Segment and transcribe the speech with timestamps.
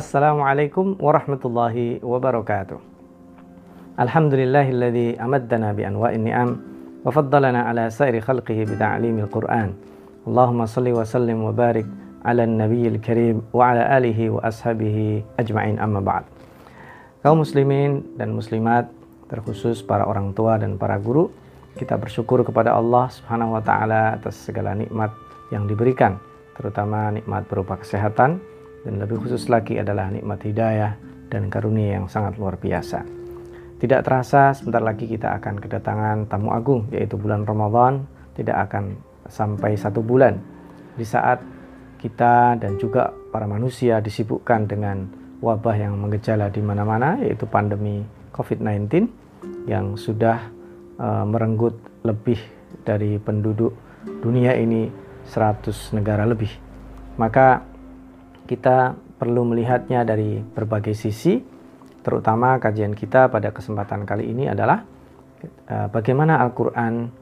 [0.00, 2.80] Assalamualaikum warahmatullahi wabarakatuh.
[4.00, 6.50] Alhamdulillahilladzi amaddana bi anwa'in ni'am
[7.04, 9.76] wa faddalana ala sairi khalqihi bi ta'limil Qur'an.
[10.24, 11.84] Allahumma salli wa sallim wa barik
[12.24, 16.24] ala nabiyil karim wa ala alihi wa ashabihi ajma'in amma ba'd.
[17.20, 18.88] Kaum muslimin dan muslimat
[19.28, 21.28] terkhusus para orang tua dan para guru,
[21.76, 25.12] kita bersyukur kepada Allah Subhanahu wa taala atas segala nikmat
[25.52, 26.16] yang diberikan,
[26.56, 28.40] terutama nikmat berupa kesehatan
[28.84, 30.96] dan lebih khusus lagi adalah nikmat hidayah
[31.30, 33.04] dan karunia yang sangat luar biasa.
[33.80, 38.04] Tidak terasa sebentar lagi kita akan kedatangan tamu agung yaitu bulan Ramadan
[38.36, 40.36] tidak akan sampai satu bulan
[40.98, 41.40] di saat
[41.96, 45.08] kita dan juga para manusia disibukkan dengan
[45.40, 48.04] wabah yang mengejala di mana-mana yaitu pandemi
[48.36, 49.08] COVID-19
[49.64, 50.52] yang sudah
[51.00, 52.40] uh, merenggut lebih
[52.84, 53.72] dari penduduk
[54.20, 54.88] dunia ini
[55.28, 56.52] 100 negara lebih.
[57.20, 57.69] Maka
[58.50, 61.38] kita perlu melihatnya dari berbagai sisi,
[62.02, 64.82] terutama kajian kita pada kesempatan kali ini adalah
[65.70, 67.14] uh, bagaimana Al-Quran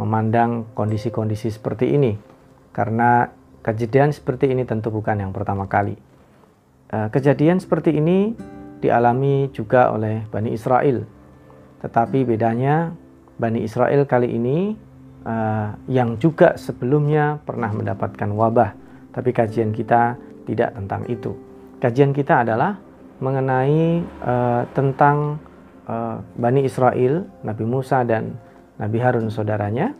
[0.00, 2.16] memandang kondisi-kondisi seperti ini.
[2.72, 3.28] Karena
[3.60, 6.00] kejadian seperti ini tentu bukan yang pertama kali.
[6.88, 8.32] Uh, kejadian seperti ini
[8.80, 11.04] dialami juga oleh Bani Israel.
[11.84, 12.96] Tetapi bedanya
[13.36, 14.72] Bani Israel kali ini
[15.28, 18.72] uh, yang juga sebelumnya pernah mendapatkan wabah.
[19.10, 21.38] Tapi kajian kita tidak tentang itu.
[21.78, 22.74] Kajian kita adalah
[23.22, 25.38] mengenai uh, tentang
[25.86, 28.34] uh, Bani Israel, Nabi Musa dan
[28.82, 29.94] Nabi Harun saudaranya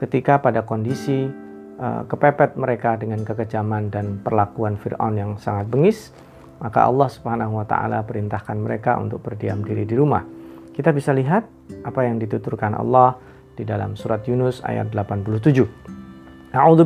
[0.00, 1.28] ketika pada kondisi
[1.76, 6.16] uh, kepepet mereka dengan kekejaman dan perlakuan Firaun yang sangat bengis,
[6.62, 10.24] maka Allah Subhanahu wa taala perintahkan mereka untuk berdiam diri di rumah.
[10.72, 11.44] Kita bisa lihat
[11.84, 13.20] apa yang dituturkan Allah
[13.52, 16.56] di dalam surat Yunus ayat 87.
[16.56, 16.84] A'udzu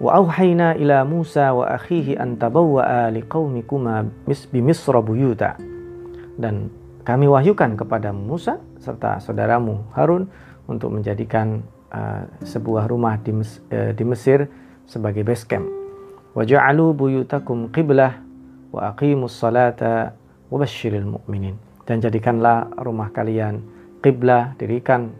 [0.00, 4.08] Wa auhayna ila Musa wa akhihi an tabawwa'a liqaumikuma
[5.04, 5.60] buyuta.
[6.40, 6.72] Dan
[7.04, 10.24] kami wahyukan kepada Musa serta saudaramu Harun
[10.72, 11.60] untuk menjadikan
[11.92, 14.48] uh, sebuah rumah di, Mes uh, di Mesir
[14.88, 15.68] sebagai base camp.
[16.32, 18.24] Wajalu buyutakum qiblah
[18.72, 20.16] wa aqimus salata
[20.48, 21.60] wa basyiril mu'minin.
[21.84, 23.60] Dan jadikanlah rumah kalian
[24.00, 25.12] qiblah, dirikan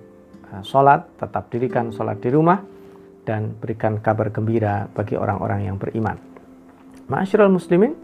[0.56, 2.79] uh, salat, tetap dirikan salat di rumah
[3.24, 6.16] dan berikan kabar gembira bagi orang-orang yang beriman.
[7.10, 7.94] Ma'asyiral muslimin,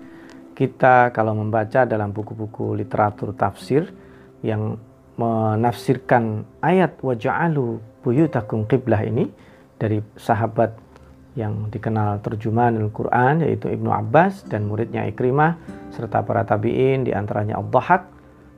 [0.56, 3.92] kita kalau membaca dalam buku-buku literatur tafsir
[4.40, 4.80] yang
[5.16, 9.28] menafsirkan ayat waja'alu buyutakum qiblah ini
[9.76, 10.76] dari sahabat
[11.36, 15.60] yang dikenal terjemahan Al-Quran yaitu Ibnu Abbas dan muridnya Ikrimah
[15.92, 18.02] serta para tabi'in di antaranya Al-Dhahak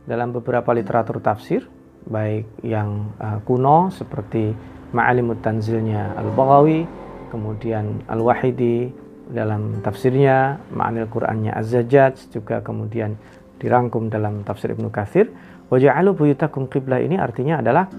[0.06, 1.66] dalam beberapa literatur tafsir
[2.06, 4.54] baik yang uh, kuno seperti
[4.88, 6.88] Ma'alimut Tanzilnya Al-Baghawi,
[7.28, 8.88] kemudian Al-Wahidi
[9.28, 13.20] dalam tafsirnya, Ma'anil Qur'annya Az-Zajjaj, juga kemudian
[13.60, 15.28] dirangkum dalam tafsir Ibnu Katsir.
[15.68, 17.92] Waja'alu buyutakum qiblah ini artinya adalah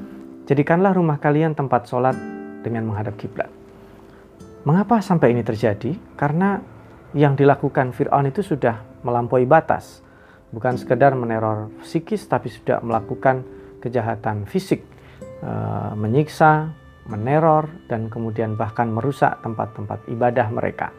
[0.50, 2.18] jadikanlah rumah kalian tempat sholat
[2.66, 3.54] dengan menghadap kiblat.
[4.66, 5.94] Mengapa sampai ini terjadi?
[6.18, 6.58] Karena
[7.14, 10.02] yang dilakukan Fir'aun itu sudah melampaui batas.
[10.50, 13.46] Bukan sekedar meneror psikis, tapi sudah melakukan
[13.78, 14.82] kejahatan fisik
[15.96, 16.72] menyiksa,
[17.10, 20.92] meneror, dan kemudian bahkan merusak tempat-tempat ibadah mereka.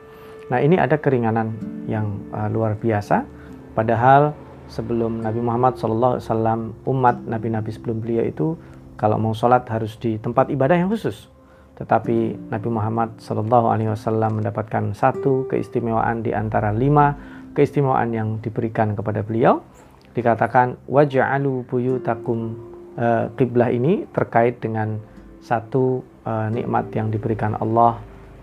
[0.51, 1.55] Nah, ini ada keringanan
[1.87, 3.23] yang uh, luar biasa.
[3.71, 4.35] Padahal
[4.67, 6.19] sebelum Nabi Muhammad SAW,
[6.91, 8.59] umat nabi-nabi sebelum beliau itu
[8.99, 11.31] kalau mau sholat harus di tempat ibadah yang khusus.
[11.79, 13.57] Tetapi Nabi Muhammad SAW
[14.29, 17.17] mendapatkan satu keistimewaan di antara lima
[17.55, 19.63] keistimewaan yang diberikan kepada beliau.
[20.13, 20.77] Dikatakan
[21.71, 22.80] buyutakum uh,
[23.33, 25.01] kiblah ini terkait dengan
[25.41, 27.97] satu uh, nikmat yang diberikan Allah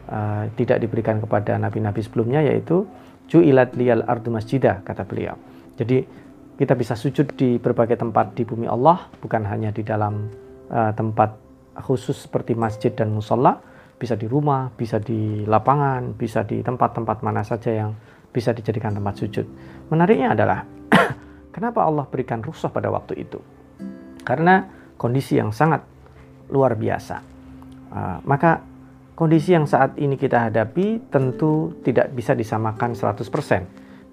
[0.10, 2.90] uh, tidak diberikan kepada nabi-nabi sebelumnya yaitu
[3.30, 5.38] ju'ilat liyal ardu masjidah kata beliau.
[5.78, 6.02] Jadi
[6.58, 10.26] kita bisa sujud di berbagai tempat di bumi Allah bukan hanya di dalam
[10.68, 11.38] tempat
[11.86, 13.62] khusus seperti masjid dan musola
[13.98, 17.94] bisa di rumah, bisa di lapangan, bisa di tempat-tempat mana saja yang
[18.30, 19.46] bisa dijadikan tempat sujud.
[19.90, 20.62] Menariknya adalah
[21.56, 23.42] kenapa Allah berikan rusuh pada waktu itu?
[24.28, 24.68] Karena
[25.00, 25.88] kondisi yang sangat
[26.52, 27.24] luar biasa.
[27.88, 28.60] Uh, maka
[29.16, 33.24] kondisi yang saat ini kita hadapi tentu tidak bisa disamakan 100%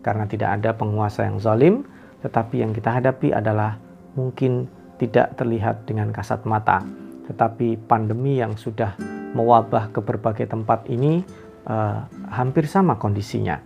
[0.06, 1.82] karena tidak ada penguasa yang zalim,
[2.22, 3.74] tetapi yang kita hadapi adalah
[4.14, 4.70] mungkin
[5.02, 6.86] tidak terlihat dengan kasat mata,
[7.26, 8.94] tetapi pandemi yang sudah
[9.34, 11.26] mewabah ke berbagai tempat ini
[11.66, 13.58] uh, hampir sama kondisinya.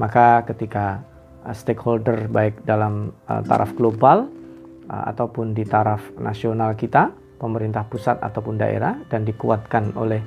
[0.00, 1.04] Maka ketika
[1.44, 4.39] uh, stakeholder baik dalam uh, taraf global
[4.90, 10.20] ataupun di taraf nasional kita, pemerintah pusat ataupun daerah dan dikuatkan oleh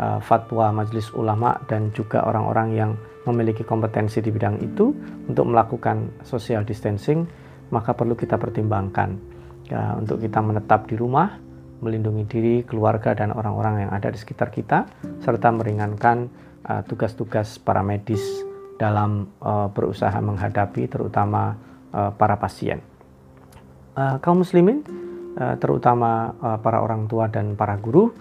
[0.00, 2.90] uh, fatwa majelis ulama dan juga orang-orang yang
[3.28, 4.94] memiliki kompetensi di bidang itu
[5.28, 7.28] untuk melakukan social distancing
[7.68, 9.18] maka perlu kita pertimbangkan.
[9.66, 11.42] Ya, untuk kita menetap di rumah
[11.82, 14.86] melindungi diri keluarga dan orang-orang yang ada di sekitar kita
[15.20, 16.30] serta meringankan
[16.70, 18.22] uh, tugas-tugas uh, para medis
[18.78, 21.58] dalam uh, berusaha menghadapi terutama
[21.90, 22.78] uh, para pasien
[23.96, 24.84] uh, kaum muslimin
[25.40, 28.12] uh, terutama uh, para orang tua dan para guru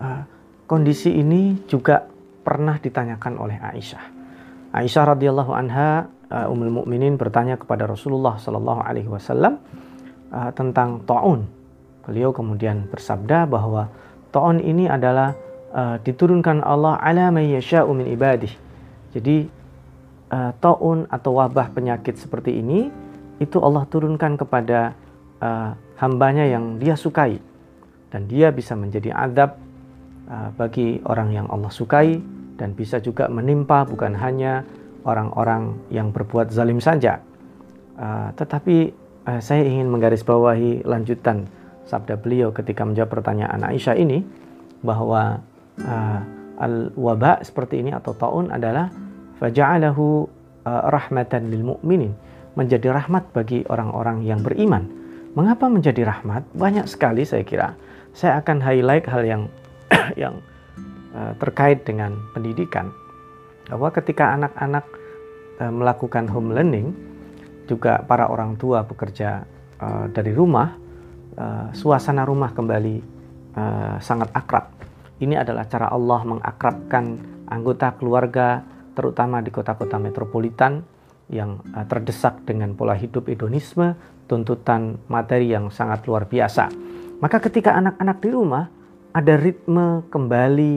[0.00, 0.22] uh,
[0.64, 2.08] kondisi ini juga
[2.40, 4.20] pernah ditanyakan oleh Aisyah
[4.70, 9.58] Aisyah radhiyallahu anha uh, Ummul Mukminin bertanya kepada Rasulullah sallallahu alaihi wasallam
[10.30, 11.50] uh, tentang taun.
[12.06, 13.90] Beliau kemudian bersabda bahwa
[14.30, 15.34] taun ini adalah
[15.74, 18.54] uh, diturunkan Allah ala may ibadih.
[19.10, 19.50] Jadi
[20.30, 22.86] uh, taun atau wabah penyakit seperti ini
[23.42, 24.94] itu Allah turunkan kepada
[25.40, 27.40] uh, hambanya yang dia sukai
[28.12, 29.56] dan dia bisa menjadi adab
[30.28, 32.20] uh, bagi orang yang Allah sukai
[32.60, 34.68] dan bisa juga menimpa bukan hanya
[35.04, 37.24] orang-orang yang berbuat zalim saja.
[37.96, 38.92] Uh, tetapi
[39.28, 41.48] uh, saya ingin menggarisbawahi lanjutan
[41.88, 44.22] sabda beliau ketika menjawab pertanyaan Aisyah ini
[44.84, 45.40] bahwa
[45.82, 46.20] uh,
[46.60, 48.92] al-waba seperti ini atau taun adalah
[49.40, 50.28] faja'alahu
[50.68, 52.12] uh, rahmatan lil mu'minin
[52.54, 54.99] menjadi rahmat bagi orang-orang yang beriman.
[55.34, 56.42] Mengapa menjadi rahmat?
[56.54, 57.78] Banyak sekali saya kira.
[58.10, 59.42] Saya akan highlight hal yang
[60.18, 60.42] yang
[61.10, 62.94] Eh, terkait dengan pendidikan
[63.66, 64.86] bahwa ketika anak-anak
[65.58, 66.94] eh, melakukan home learning
[67.66, 69.42] juga para orang tua bekerja
[69.82, 70.78] eh, dari rumah
[71.72, 73.00] suasana rumah kembali
[74.02, 74.68] sangat akrab
[75.24, 77.16] ini adalah cara Allah mengakrabkan
[77.48, 78.60] anggota keluarga
[78.92, 80.84] terutama di kota-kota metropolitan
[81.30, 83.94] yang terdesak dengan pola hidup hedonisme
[84.26, 86.90] tuntutan materi yang sangat luar biasa
[87.20, 88.64] maka ketika anak-anak di rumah
[89.12, 90.74] ada ritme kembali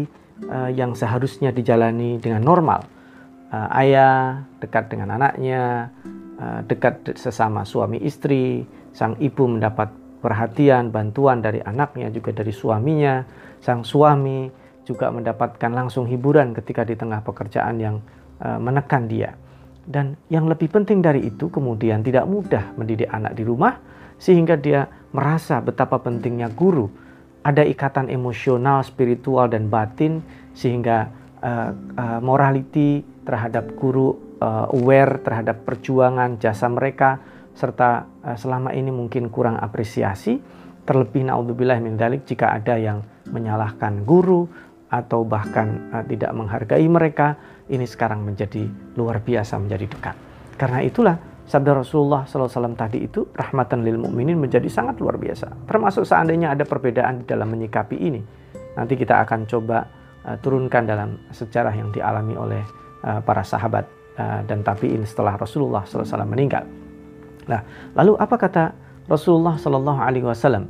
[0.51, 2.83] uh, yang seharusnya dijalani dengan normal.
[3.53, 5.93] Uh, ayah dekat dengan anaknya,
[6.41, 9.87] uh, dekat sesama suami istri, sang ibu mendapat
[10.19, 13.23] perhatian, bantuan dari anaknya juga dari suaminya,
[13.63, 14.49] sang suami
[14.83, 17.95] juga mendapatkan langsung hiburan ketika di tengah pekerjaan yang
[18.43, 19.31] uh, menekan dia.
[19.83, 23.75] Dan yang lebih penting dari itu kemudian tidak mudah mendidik anak di rumah
[24.15, 26.87] sehingga dia merasa betapa pentingnya guru.
[27.43, 30.23] Ada ikatan emosional, spiritual dan batin
[30.55, 31.11] sehingga
[31.43, 37.19] uh, uh, morality terhadap guru uh, aware terhadap perjuangan jasa mereka
[37.51, 40.39] serta uh, selama ini mungkin kurang apresiasi.
[40.83, 44.47] Terlebih naudzubillah min dalik jika ada yang menyalahkan guru
[44.87, 47.35] atau bahkan uh, tidak menghargai mereka
[47.71, 48.67] ini sekarang menjadi
[48.97, 50.15] luar biasa menjadi dekat
[50.57, 55.67] karena itulah sabda Rasulullah SAW tadi itu rahmatan lil mukminin menjadi sangat luar biasa.
[55.67, 58.21] Termasuk seandainya ada perbedaan di dalam menyikapi ini.
[58.73, 59.85] Nanti kita akan coba
[60.25, 62.63] uh, turunkan dalam sejarah yang dialami oleh
[63.05, 63.85] uh, para sahabat
[64.17, 66.65] uh, dan tabiin setelah Rasulullah SAW meninggal.
[67.43, 67.59] Nah,
[67.93, 68.63] lalu apa kata
[69.11, 70.63] Rasulullah Sallallahu Alaihi Wasallam?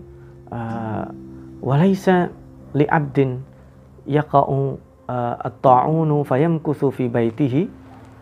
[1.61, 2.33] Walaisa
[2.73, 3.41] li abdin
[4.09, 4.77] yaqa'u
[5.09, 7.67] at-ta'unu fayamkuthu fi baitihi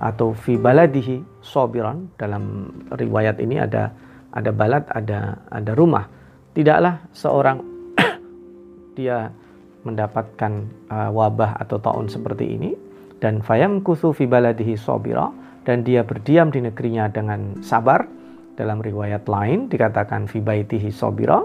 [0.02, 3.94] atau fi baladihi sobiran dalam riwayat ini ada
[4.34, 6.10] ada balad ada ada rumah.
[6.58, 7.62] Tidaklah seorang
[8.98, 9.30] dia
[9.86, 12.72] mendapatkan uh, wabah atau taun seperti ini.
[13.22, 15.30] Dan fayam fi baladihi sobira
[15.62, 18.10] dan dia berdiam di negerinya dengan sabar.
[18.58, 21.42] Dalam riwayat lain dikatakan fi baitihi sobira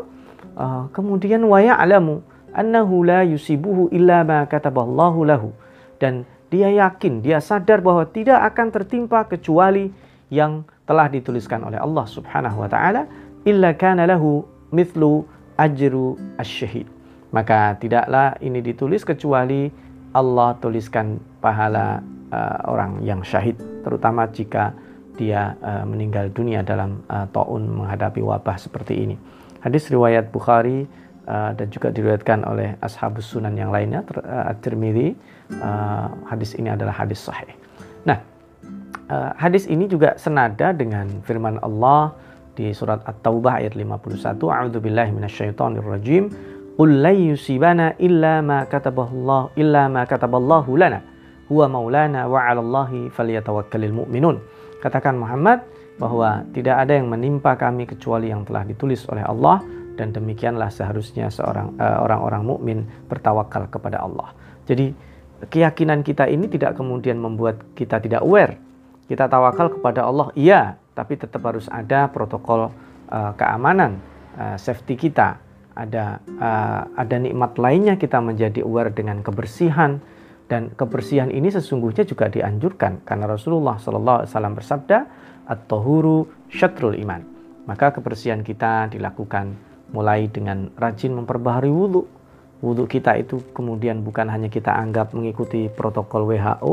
[0.56, 2.24] uh, kemudian waya alamu
[2.56, 5.52] annahu la yusibuhu illa ma kataballahu lahu
[6.00, 9.90] dan dia yakin, dia sadar bahwa tidak akan tertimpa kecuali
[10.32, 13.10] yang telah dituliskan oleh Allah Subhanahu wa taala
[13.42, 15.26] illa kana lahu mithlu
[15.58, 16.86] ajru asyhid.
[17.34, 19.68] Maka tidaklah ini ditulis kecuali
[20.14, 24.72] Allah tuliskan pahala uh, orang yang syahid terutama jika
[25.18, 29.16] dia uh, meninggal dunia dalam uh, taun menghadapi wabah seperti ini.
[29.60, 30.86] Hadis riwayat Bukhari
[31.26, 35.12] uh, dan juga diriwayatkan oleh ashabus sunan yang lainnya uh, At-Tirmidzi
[35.60, 37.50] uh, hadis ini adalah hadis sahih.
[38.06, 38.22] Nah,
[39.10, 42.14] uh, hadis ini juga senada dengan firman Allah
[42.56, 46.24] di surat At-Taubah ayat 51, A'udzubillahi minasyaitonirrajim.
[46.76, 51.00] Qul la yusibana illa ma kataballahu illa ma kataballahu lana.
[51.46, 54.40] Huwa maulana wa 'alallahi falyatawakkalul mu'minun.
[54.82, 55.64] Katakan Muhammad
[55.96, 59.64] bahwa tidak ada yang menimpa kami kecuali yang telah ditulis oleh Allah
[59.96, 64.36] dan demikianlah seharusnya seorang uh, orang-orang mukmin bertawakal kepada Allah.
[64.68, 64.92] Jadi
[65.48, 68.60] keyakinan kita ini tidak kemudian membuat kita tidak aware.
[69.06, 72.70] Kita tawakal kepada Allah, iya, tapi tetap harus ada protokol
[73.08, 73.98] uh, keamanan,
[74.36, 75.42] uh, safety kita.
[75.76, 80.00] ada uh, ada nikmat lainnya kita menjadi aware dengan kebersihan
[80.48, 84.98] dan kebersihan ini sesungguhnya juga dianjurkan karena Rasulullah Shallallahu Alaihi Wasallam bersabda
[85.44, 87.20] at-tahuru syatrul iman
[87.66, 89.58] maka kebersihan kita dilakukan
[89.90, 92.02] mulai dengan rajin memperbaharui wudhu
[92.64, 96.72] wudhu kita itu kemudian bukan hanya kita anggap mengikuti protokol WHO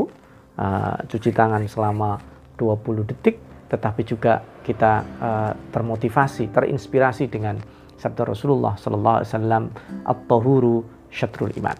[0.58, 2.18] uh, cuci tangan selama
[2.56, 3.36] 20 detik
[3.68, 7.58] tetapi juga kita uh, termotivasi terinspirasi dengan
[7.98, 9.64] sabda Rasulullah sallallahu alaihi wasallam
[10.04, 10.76] at-tahuru
[11.08, 11.76] syatrul iman.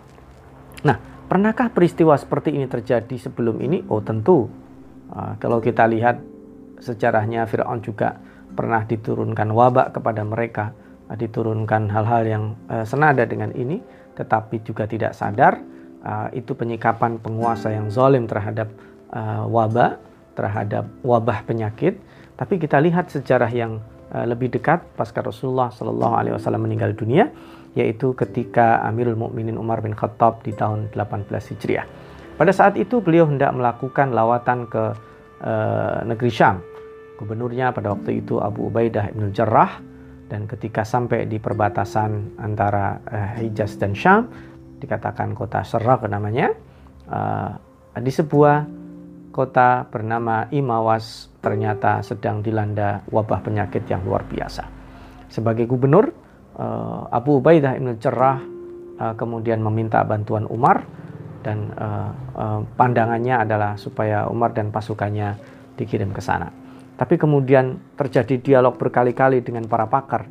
[0.87, 3.83] Nah, pernahkah peristiwa seperti ini terjadi sebelum ini?
[3.91, 4.47] Oh, tentu.
[5.11, 6.19] Uh, kalau kita lihat
[6.81, 8.19] sejarahnya Firaun juga
[8.55, 10.71] pernah diturunkan wabak kepada mereka,
[11.13, 13.81] diturunkan hal-hal yang uh, senada dengan ini,
[14.17, 15.61] tetapi juga tidak sadar
[16.05, 18.73] uh, itu penyikapan penguasa yang zalim terhadap
[19.13, 20.01] uh, wabak,
[20.33, 22.01] terhadap wabah penyakit.
[22.35, 23.79] Tapi kita lihat sejarah yang
[24.15, 27.35] Eh, lebih dekat pasca Rasulullah Shallallahu Alaihi Wasallam meninggal dunia,
[27.75, 31.83] yaitu ketika Amirul Mukminin Umar bin Khattab di tahun 18 Hijriah.
[32.39, 34.85] Pada saat itu beliau hendak melakukan lawatan ke
[36.09, 36.63] negeri Syam.
[37.21, 39.77] Gubernurnya pada waktu itu Abu Ubaidah ibn Jarrah
[40.29, 44.29] dan ketika sampai di perbatasan antara uh, Hijaz dan Syam,
[44.81, 46.53] dikatakan kota Serak namanya,
[47.09, 47.53] uh,
[47.99, 48.85] di sebuah
[49.35, 54.63] kota bernama Imawas ternyata sedang dilanda wabah penyakit yang luar biasa.
[55.27, 56.07] Sebagai gubernur,
[56.55, 58.39] eh, Abu Ubaidah ibn Cerrah
[58.95, 60.87] eh, kemudian meminta bantuan Umar
[61.43, 62.11] dan eh,
[62.79, 65.35] pandangannya adalah supaya Umar dan pasukannya
[65.75, 66.64] dikirim ke sana.
[66.95, 70.31] Tapi kemudian terjadi dialog berkali-kali dengan para pakar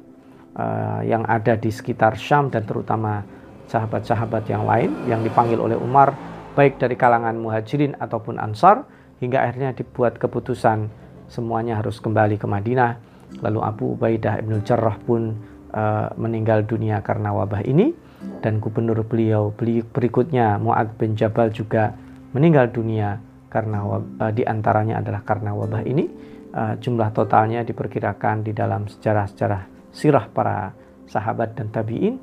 [1.03, 3.25] yang ada di sekitar Syam dan terutama
[3.67, 6.13] sahabat-sahabat yang lain yang dipanggil oleh Umar
[6.53, 8.85] baik dari kalangan muhajirin ataupun ansar
[9.17, 10.87] hingga akhirnya dibuat keputusan
[11.25, 13.01] semuanya harus kembali ke Madinah.
[13.41, 15.33] Lalu Abu Ubaidah ibn Jarrah pun
[15.73, 17.95] uh, meninggal dunia karena wabah ini.
[18.39, 19.51] Dan gubernur beliau
[19.91, 21.91] berikutnya Muad bin Jabal juga
[22.31, 23.19] meninggal dunia
[23.51, 26.07] karena uh, di antaranya adalah karena wabah ini
[26.53, 30.73] uh, jumlah totalnya diperkirakan di dalam sejarah-sejarah sirah para
[31.05, 32.15] sahabat dan tabiin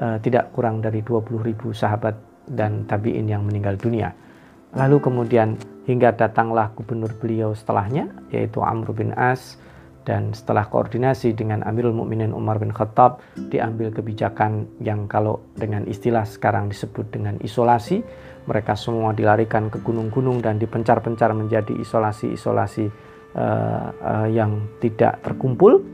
[0.00, 2.16] uh, tidak kurang dari 20.000 sahabat
[2.48, 4.12] dan tabi'in yang meninggal dunia.
[4.76, 5.56] Lalu kemudian
[5.88, 9.56] hingga datanglah gubernur beliau setelahnya yaitu Amr bin As
[10.06, 13.18] dan setelah koordinasi dengan Amirul Mukminin Umar bin Khattab
[13.50, 18.06] diambil kebijakan yang kalau dengan istilah sekarang disebut dengan isolasi
[18.46, 25.84] mereka semua dilarikan ke gunung-gunung dan dipencar-pencar menjadi isolasi-isolasi uh, uh, yang tidak terkumpul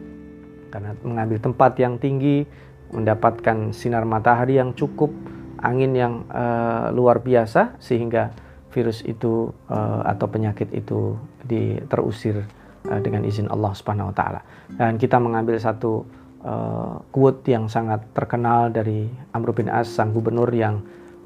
[0.73, 2.49] karena mengambil tempat yang tinggi
[2.95, 5.13] mendapatkan sinar matahari yang cukup
[5.61, 8.33] angin yang uh, luar biasa sehingga
[8.73, 12.43] virus itu uh, atau penyakit itu di, terusir
[12.89, 14.41] uh, dengan izin Allah Subhanahu wa taala.
[14.73, 16.09] Dan kita mengambil satu
[16.43, 19.07] uh, quote yang sangat terkenal dari
[19.37, 20.83] Amr bin As sang gubernur yang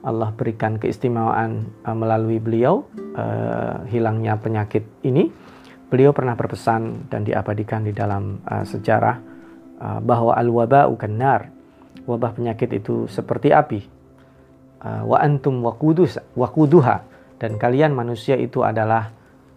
[0.06, 5.30] Allah berikan keistimewaan uh, melalui beliau uh, hilangnya penyakit ini.
[5.86, 9.16] Beliau pernah berpesan dan diabadikan di dalam uh, sejarah
[9.78, 11.54] uh, bahwa al-waba'u nar
[12.06, 13.82] Wabah penyakit itu seperti api
[14.86, 17.02] uh, wa antum waqudus waquduha
[17.42, 19.10] dan kalian manusia itu adalah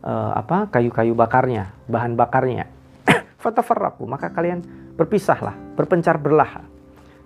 [0.03, 2.67] uh, apa kayu-kayu bakarnya, bahan bakarnya.
[3.43, 4.65] Fatafarraqu, maka kalian
[4.99, 6.65] berpisahlah, berpencar belah.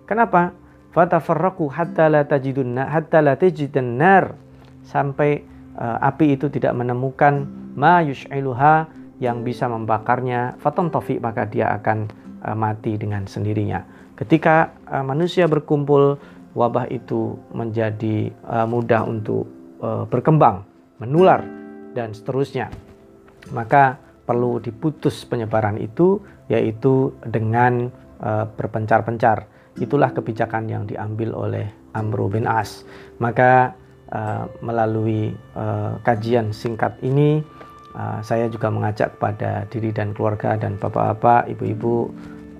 [0.06, 0.54] Kenapa?
[0.94, 4.38] Fatafarraqu hatta la tajidun hatta la tajidun nar
[4.86, 5.42] sampai
[5.74, 8.89] uh, api itu tidak menemukan ma yush'iluha
[9.22, 12.10] yang bisa membakarnya fatantafi maka dia akan
[12.44, 13.86] uh, mati dengan sendirinya.
[14.13, 16.18] Ketika uh, manusia berkumpul
[16.53, 19.50] wabah itu menjadi uh, mudah untuk
[19.82, 20.65] uh, berkembang,
[21.01, 21.42] menular
[21.98, 22.70] dan seterusnya.
[23.51, 27.92] Maka perlu diputus penyebaran itu yaitu dengan
[28.24, 29.50] uh, berpencar-pencar.
[29.82, 31.65] Itulah kebijakan yang diambil oleh
[31.98, 32.86] Amr bin As.
[33.18, 33.74] Maka
[34.13, 37.41] uh, melalui uh, kajian singkat ini
[37.98, 42.13] uh, saya juga mengajak kepada diri dan keluarga dan bapak-bapak, ibu-ibu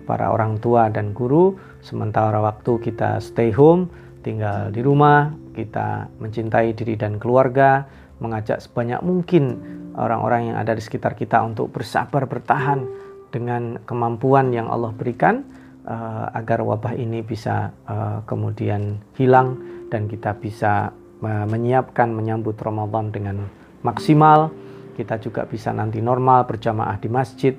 [0.04, 3.88] para orang tua dan guru sementara waktu kita stay home
[4.26, 7.88] tinggal di rumah kita mencintai diri dan keluarga
[8.20, 9.60] mengajak sebanyak mungkin
[9.96, 12.84] orang-orang yang ada di sekitar kita untuk bersabar bertahan
[13.32, 15.44] dengan kemampuan yang Allah berikan
[15.88, 19.60] uh, agar wabah ini bisa uh, kemudian hilang
[19.92, 20.94] dan kita bisa
[21.24, 23.48] menyiapkan menyambut Ramadan dengan
[23.82, 24.52] maksimal.
[24.94, 27.56] Kita juga bisa nanti normal berjamaah di masjid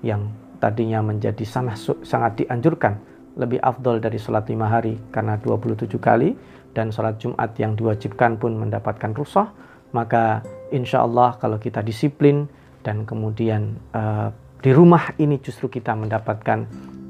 [0.00, 0.30] yang
[0.62, 2.96] tadinya menjadi sangat, sangat dianjurkan
[3.38, 6.34] lebih afdol dari sholat lima hari karena 27 kali
[6.74, 9.46] dan sholat Jumat yang diwajibkan pun mendapatkan rusoh
[9.94, 10.42] maka
[10.74, 12.50] insya Allah kalau kita disiplin
[12.82, 16.66] dan kemudian uh, di rumah ini justru kita mendapatkan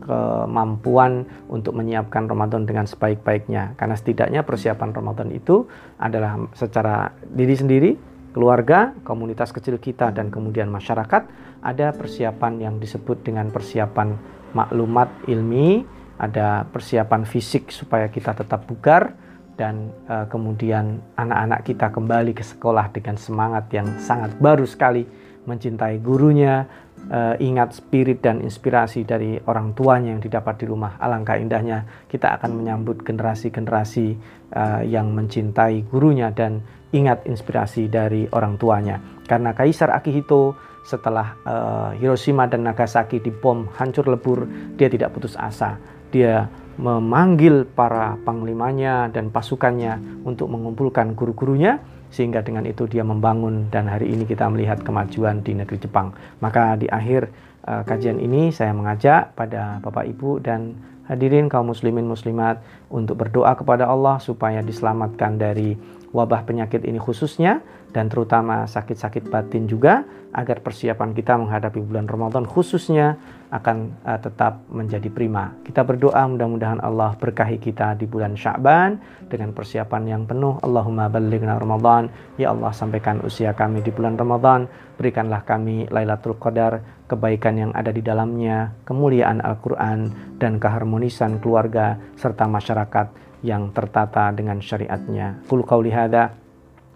[0.09, 3.77] kemampuan untuk menyiapkan Ramadan dengan sebaik-baiknya.
[3.77, 5.69] Karena setidaknya persiapan Ramadan itu
[6.01, 7.91] adalah secara diri sendiri,
[8.33, 11.29] keluarga, komunitas kecil kita dan kemudian masyarakat
[11.61, 14.17] ada persiapan yang disebut dengan persiapan
[14.57, 15.85] maklumat ilmi,
[16.17, 19.13] ada persiapan fisik supaya kita tetap bugar
[19.59, 25.03] dan uh, kemudian anak-anak kita kembali ke sekolah dengan semangat yang sangat baru sekali
[25.49, 26.69] mencintai gurunya,
[27.09, 30.99] uh, ingat spirit dan inspirasi dari orang tuanya yang didapat di rumah.
[30.99, 34.07] Alangkah indahnya kita akan menyambut generasi-generasi
[34.55, 36.61] uh, yang mencintai gurunya dan
[36.93, 38.99] ingat inspirasi dari orang tuanya.
[39.29, 40.57] Karena Kaisar Akihito
[40.89, 44.49] setelah uh, Hiroshima dan Nagasaki dibom hancur lebur,
[44.81, 45.77] dia tidak putus asa.
[46.09, 53.89] Dia memanggil para panglimanya dan pasukannya untuk mengumpulkan guru-gurunya sehingga dengan itu dia membangun dan
[53.89, 56.13] hari ini kita melihat kemajuan di negeri Jepang.
[56.41, 57.29] Maka di akhir
[57.69, 60.77] uh, kajian ini saya mengajak pada Bapak Ibu dan
[61.09, 62.61] hadirin kaum muslimin muslimat
[62.93, 65.77] untuk berdoa kepada Allah supaya diselamatkan dari
[66.13, 67.61] wabah penyakit ini khususnya
[67.93, 73.17] dan terutama sakit-sakit batin juga agar persiapan kita menghadapi bulan Ramadan khususnya
[73.49, 75.57] akan uh, tetap menjadi prima.
[75.65, 79.01] Kita berdoa mudah-mudahan Allah berkahi kita di bulan Sya'ban
[79.33, 80.61] dengan persiapan yang penuh.
[80.61, 82.13] Allahumma ballighna Ramadan.
[82.37, 84.69] Ya Allah sampaikan usia kami di bulan Ramadan.
[85.01, 92.45] Berikanlah kami Lailatul Qadar, kebaikan yang ada di dalamnya, kemuliaan Al-Qur'an dan keharmonisan keluarga serta
[92.45, 95.47] masyarakat yang tertata dengan syariatnya.
[95.47, 96.35] Qul qawli hadza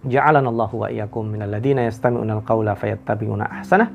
[0.06, 1.34] ja'alana Allahu wa iyyakum
[1.87, 3.88] yastami'una al-qawla fayattabi'una ahsanah.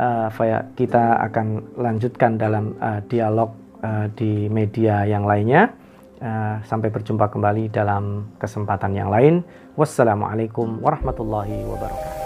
[0.00, 0.32] Uh,
[0.78, 3.52] kita akan lanjutkan dalam uh, dialog
[3.84, 5.74] uh, di media yang lainnya.
[6.20, 9.40] Uh, sampai berjumpa kembali dalam kesempatan yang lain.
[9.76, 12.19] Wassalamualaikum warahmatullahi wabarakatuh.